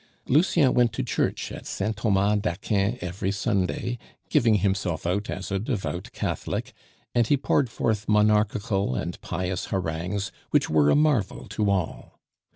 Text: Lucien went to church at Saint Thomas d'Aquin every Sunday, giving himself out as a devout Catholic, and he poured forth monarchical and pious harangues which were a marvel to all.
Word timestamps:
Lucien 0.25 0.73
went 0.73 0.91
to 0.93 1.03
church 1.03 1.51
at 1.51 1.67
Saint 1.67 1.95
Thomas 1.97 2.39
d'Aquin 2.41 2.97
every 3.01 3.31
Sunday, 3.31 3.99
giving 4.31 4.55
himself 4.55 5.05
out 5.05 5.29
as 5.29 5.51
a 5.51 5.59
devout 5.59 6.11
Catholic, 6.11 6.73
and 7.13 7.27
he 7.27 7.37
poured 7.37 7.69
forth 7.69 8.09
monarchical 8.09 8.95
and 8.95 9.21
pious 9.21 9.65
harangues 9.65 10.31
which 10.49 10.71
were 10.71 10.89
a 10.89 10.95
marvel 10.95 11.45
to 11.49 11.69
all. 11.69 12.19